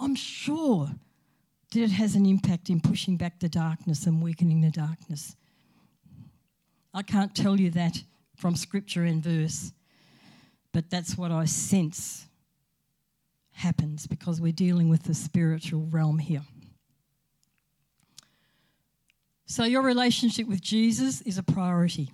[0.00, 0.88] I'm sure
[1.70, 5.36] that it has an impact in pushing back the darkness and weakening the darkness.
[6.94, 8.02] I can't tell you that
[8.36, 9.72] from scripture and verse,
[10.72, 12.26] but that's what I sense
[13.52, 16.42] happens because we're dealing with the spiritual realm here.
[19.46, 22.10] So, your relationship with Jesus is a priority,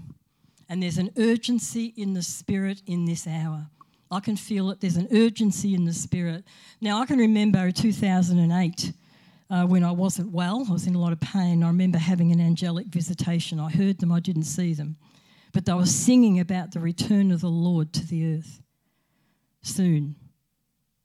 [0.68, 3.66] and there's an urgency in the spirit in this hour.
[4.10, 4.80] I can feel it.
[4.80, 6.44] There's an urgency in the spirit.
[6.80, 8.92] Now, I can remember 2008
[9.50, 10.66] uh, when I wasn't well.
[10.68, 11.62] I was in a lot of pain.
[11.62, 13.58] I remember having an angelic visitation.
[13.60, 14.96] I heard them, I didn't see them.
[15.52, 18.62] But they were singing about the return of the Lord to the earth.
[19.62, 20.14] Soon,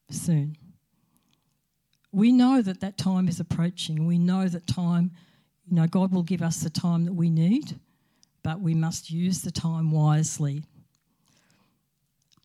[0.10, 0.58] soon.
[2.12, 4.06] We know that that time is approaching.
[4.06, 5.12] We know that time,
[5.66, 7.80] you know, God will give us the time that we need,
[8.44, 10.64] but we must use the time wisely.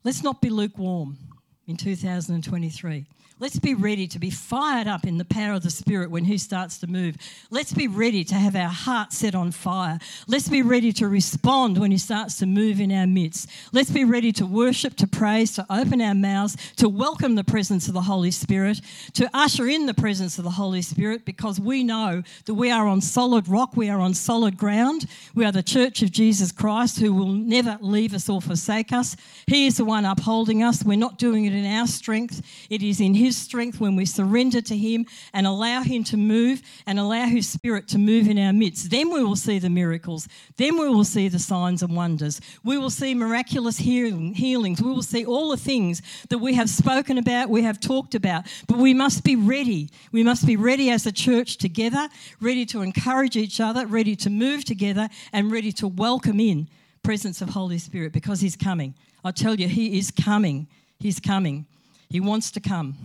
[0.05, 1.19] Let's not be lukewarm
[1.67, 3.07] in 2023.
[3.41, 6.39] Let's be ready to be fired up in the power of the Spirit when He
[6.39, 7.17] starts to move.
[7.51, 10.01] Let's be ready to have our heart set on fire.
[10.27, 13.49] Let's be ready to respond when He starts to move in our midst.
[13.71, 17.87] Let's be ready to worship, to praise, to open our mouths, to welcome the presence
[17.87, 18.81] of the Holy Spirit,
[19.13, 22.89] to usher in the presence of the Holy Spirit because we know that we are
[22.89, 25.07] on solid rock, we are on solid ground.
[25.37, 29.15] We are the church of Jesus Christ who will never leave us or forsake us.
[29.47, 30.83] He is the one upholding us.
[30.83, 34.07] We're not doing it in our strength, it is in His His strength, when we
[34.07, 35.05] surrender to Him
[35.35, 39.13] and allow Him to move and allow His Spirit to move in our midst, then
[39.13, 40.27] we will see the miracles.
[40.57, 42.41] Then we will see the signs and wonders.
[42.65, 44.81] We will see miraculous healing, healings.
[44.81, 46.01] We will see all the things
[46.31, 48.47] that we have spoken about, we have talked about.
[48.67, 49.91] But we must be ready.
[50.11, 52.09] We must be ready as a church together,
[52.41, 56.67] ready to encourage each other, ready to move together, and ready to welcome in
[57.03, 58.95] presence of Holy Spirit because He's coming.
[59.23, 60.67] I tell you, He is coming.
[60.99, 61.67] He's coming.
[62.09, 62.97] He wants to come.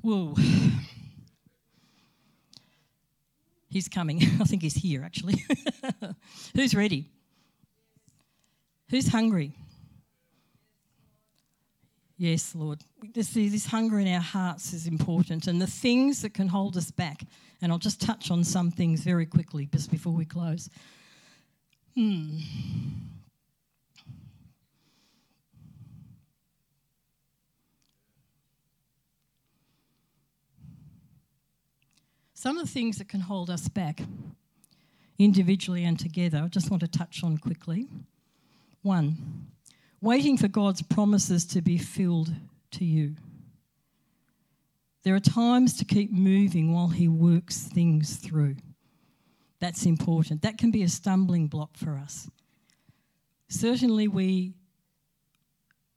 [0.00, 0.34] Whoa.
[3.68, 4.18] He's coming.
[4.40, 5.44] I think he's here, actually.
[6.54, 7.10] Who's ready?
[8.90, 9.52] Who's hungry?
[12.16, 12.82] Yes, Lord.
[13.14, 16.90] This, this hunger in our hearts is important, and the things that can hold us
[16.90, 17.22] back.
[17.60, 20.68] And I'll just touch on some things very quickly just before we close.
[21.94, 22.38] Hmm.
[32.48, 34.00] Some of the things that can hold us back,
[35.18, 37.88] individually and together, I just want to touch on quickly.
[38.80, 39.48] One,
[40.00, 42.30] waiting for God's promises to be filled
[42.70, 43.16] to you.
[45.02, 48.56] There are times to keep moving while He works things through.
[49.60, 50.40] That's important.
[50.40, 52.30] That can be a stumbling block for us.
[53.50, 54.54] Certainly, we,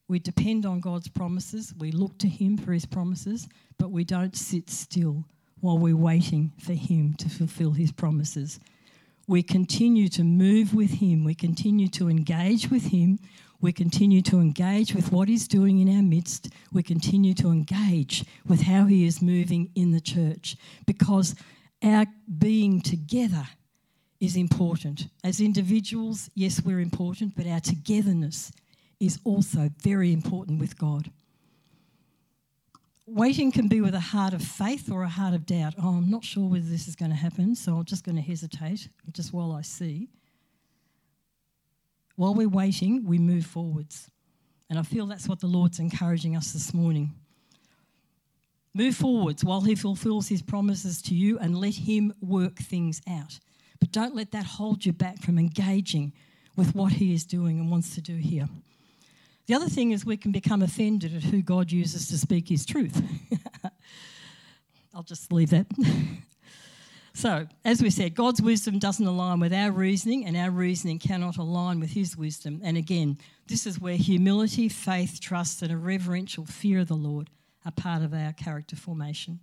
[0.09, 3.47] we depend on God's promises, we look to Him for His promises,
[3.77, 5.23] but we don't sit still
[5.61, 8.59] while we're waiting for Him to fulfill His promises.
[9.27, 13.19] We continue to move with Him, we continue to engage with Him,
[13.61, 18.25] we continue to engage with what He's doing in our midst, we continue to engage
[18.45, 21.35] with how He is moving in the church because
[21.83, 22.05] our
[22.37, 23.47] being together
[24.19, 25.07] is important.
[25.23, 28.51] As individuals, yes, we're important, but our togetherness
[28.99, 31.09] is also very important with God.
[33.13, 35.73] Waiting can be with a heart of faith or a heart of doubt.
[35.77, 38.21] Oh, I'm not sure whether this is going to happen, so I'm just going to
[38.21, 40.07] hesitate just while I see.
[42.15, 44.09] While we're waiting, we move forwards.
[44.69, 47.13] And I feel that's what the Lord's encouraging us this morning.
[48.73, 53.41] Move forwards while He fulfills His promises to you and let Him work things out.
[53.81, 56.13] But don't let that hold you back from engaging
[56.55, 58.47] with what He is doing and wants to do here.
[59.51, 62.65] The other thing is we can become offended at who God uses to speak his
[62.65, 63.03] truth.
[64.95, 65.65] I'll just leave that.
[67.13, 71.35] so, as we said, God's wisdom doesn't align with our reasoning, and our reasoning cannot
[71.35, 72.61] align with his wisdom.
[72.63, 77.29] And again, this is where humility, faith, trust, and a reverential fear of the Lord
[77.65, 79.41] are part of our character formation.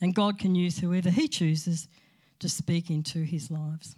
[0.00, 1.88] And God can use whoever he chooses
[2.38, 3.96] to speak into his lives.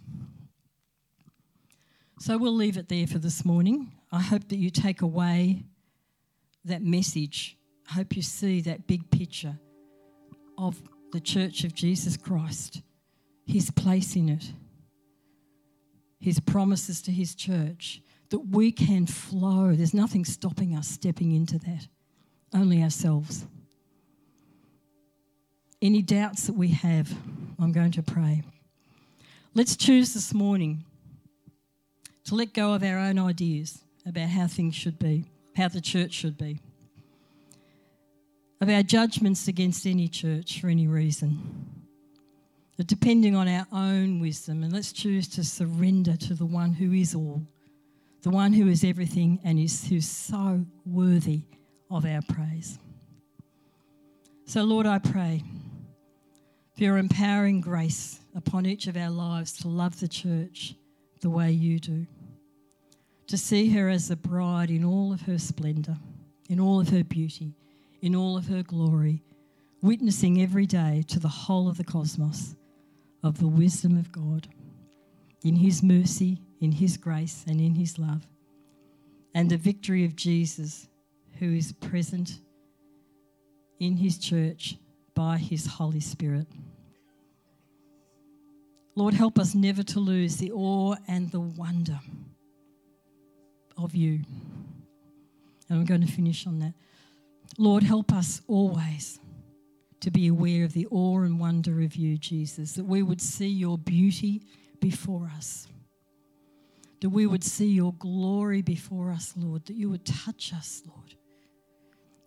[2.17, 3.91] So we'll leave it there for this morning.
[4.15, 5.63] I hope that you take away
[6.63, 7.57] that message.
[7.89, 9.59] I hope you see that big picture
[10.57, 12.81] of the Church of Jesus Christ,
[13.45, 14.53] His place in it,
[16.17, 19.73] His promises to His church, that we can flow.
[19.75, 21.85] There's nothing stopping us stepping into that,
[22.53, 23.45] only ourselves.
[25.81, 27.13] Any doubts that we have,
[27.59, 28.43] I'm going to pray.
[29.53, 30.85] Let's choose this morning
[32.23, 35.25] to let go of our own ideas about how things should be,
[35.55, 36.59] how the church should be,
[38.61, 41.83] of our judgments against any church for any reason.
[42.77, 46.91] But depending on our own wisdom, and let's choose to surrender to the one who
[46.91, 47.41] is all,
[48.21, 51.43] the one who is everything and is who's so worthy
[51.89, 52.79] of our praise.
[54.45, 55.43] So, Lord, I pray
[56.75, 60.75] for your empowering grace upon each of our lives to love the church
[61.21, 62.05] the way you do
[63.27, 65.97] to see her as a bride in all of her splendour,
[66.49, 67.55] in all of her beauty,
[68.01, 69.23] in all of her glory,
[69.81, 72.55] witnessing every day to the whole of the cosmos
[73.23, 74.47] of the wisdom of God,
[75.43, 78.27] in His mercy, in His grace, and in His love,
[79.33, 80.87] and the victory of Jesus,
[81.39, 82.39] who is present
[83.79, 84.77] in His church
[85.15, 86.47] by His Holy Spirit.
[88.95, 91.99] Lord, help us never to lose the awe and the wonder
[93.77, 94.21] of you.
[95.69, 96.73] And I'm going to finish on that.
[97.57, 99.19] Lord, help us always
[100.01, 103.47] to be aware of the awe and wonder of you, Jesus, that we would see
[103.47, 104.43] your beauty
[104.79, 105.67] before us,
[107.01, 111.15] that we would see your glory before us, Lord, that you would touch us, Lord.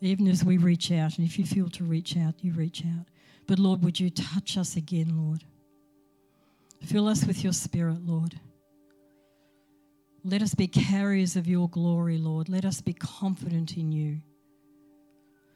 [0.00, 3.06] Even as we reach out, and if you feel to reach out, you reach out.
[3.46, 5.44] But Lord, would you touch us again, Lord?
[6.84, 8.38] Fill us with your spirit, Lord.
[10.30, 12.50] Let us be carriers of your glory, Lord.
[12.50, 14.20] Let us be confident in you.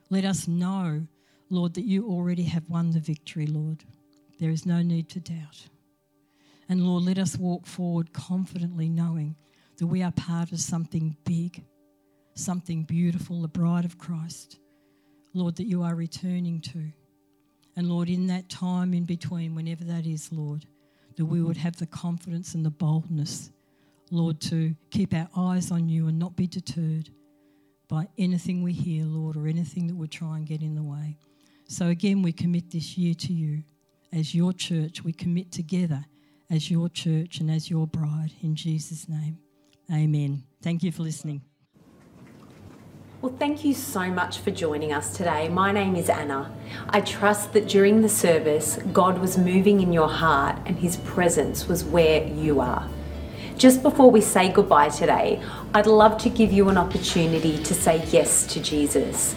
[0.08, 1.06] Let us know,
[1.50, 3.84] Lord, that you already have won the victory, Lord.
[4.40, 5.68] There is no need to doubt.
[6.70, 9.36] And Lord, let us walk forward confidently knowing
[9.76, 11.62] that we are part of something big,
[12.32, 14.58] something beautiful, the bride of Christ.
[15.34, 16.90] Lord, that you are returning to.
[17.76, 20.64] And Lord, in that time in between, whenever that is, Lord,
[21.16, 23.50] that we would have the confidence and the boldness,
[24.12, 27.08] Lord, to keep our eyes on you and not be deterred
[27.88, 31.16] by anything we hear, Lord, or anything that would try and get in the way.
[31.66, 33.62] So again, we commit this year to you
[34.12, 35.02] as your church.
[35.02, 36.04] We commit together
[36.50, 39.38] as your church and as your bride in Jesus' name.
[39.90, 40.44] Amen.
[40.60, 41.40] Thank you for listening.
[43.22, 45.48] Well, thank you so much for joining us today.
[45.48, 46.54] My name is Anna.
[46.90, 51.66] I trust that during the service, God was moving in your heart and His presence
[51.66, 52.90] was where you are.
[53.56, 55.40] Just before we say goodbye today,
[55.74, 59.36] I'd love to give you an opportunity to say yes to Jesus.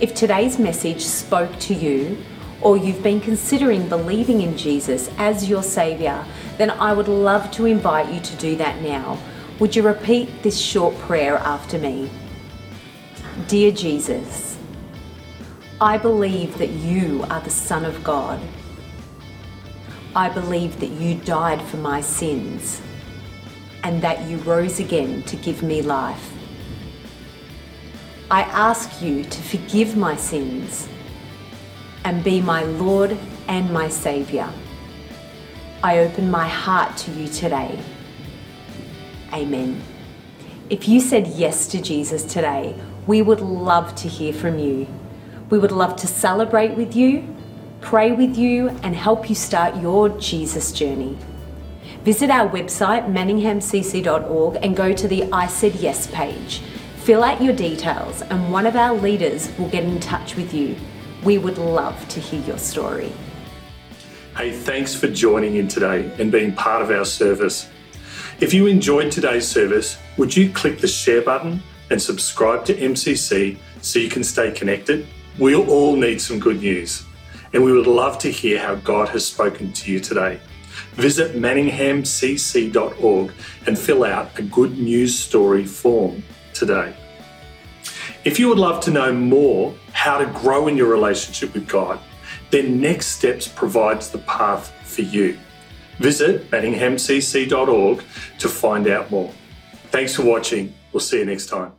[0.00, 2.16] If today's message spoke to you,
[2.62, 6.24] or you've been considering believing in Jesus as your Saviour,
[6.58, 9.18] then I would love to invite you to do that now.
[9.58, 12.10] Would you repeat this short prayer after me?
[13.48, 14.56] Dear Jesus,
[15.80, 18.40] I believe that you are the Son of God.
[20.14, 22.80] I believe that you died for my sins
[23.86, 26.32] and that you rose again to give me life.
[28.28, 30.88] I ask you to forgive my sins
[32.02, 33.16] and be my Lord
[33.46, 34.52] and my Saviour.
[35.84, 37.78] I open my heart to you today.
[39.32, 39.80] Amen.
[40.68, 42.74] If you said yes to Jesus today,
[43.06, 44.88] we would love to hear from you.
[45.48, 47.36] We would love to celebrate with you,
[47.82, 51.16] pray with you, and help you start your Jesus journey.
[52.06, 56.60] Visit our website, manninghamcc.org, and go to the I Said Yes page.
[56.98, 60.76] Fill out your details, and one of our leaders will get in touch with you.
[61.24, 63.12] We would love to hear your story.
[64.36, 67.68] Hey, thanks for joining in today and being part of our service.
[68.38, 73.58] If you enjoyed today's service, would you click the share button and subscribe to MCC
[73.82, 75.08] so you can stay connected?
[75.40, 77.02] We all need some good news,
[77.52, 80.38] and we would love to hear how God has spoken to you today.
[80.96, 83.32] Visit manninghamcc.org
[83.66, 86.22] and fill out a good news story form
[86.54, 86.94] today.
[88.24, 92.00] If you would love to know more how to grow in your relationship with God,
[92.50, 95.38] then Next Steps provides the path for you.
[95.98, 98.02] Visit manninghamcc.org
[98.38, 99.32] to find out more.
[99.90, 100.74] Thanks for watching.
[100.92, 101.72] We'll see you next time.